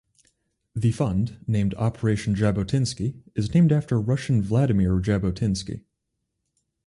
[0.75, 5.83] The fund, named "Operation Jabotinsky", is named after Russian Vladimir Jabotinsky.